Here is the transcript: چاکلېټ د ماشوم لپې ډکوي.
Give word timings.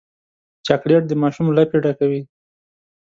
چاکلېټ 0.65 1.03
د 1.07 1.11
ماشوم 1.21 1.47
لپې 1.57 1.77
ډکوي. 1.83 2.21